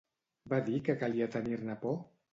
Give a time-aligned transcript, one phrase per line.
[0.53, 1.99] Va dir que calia tenir-ne por?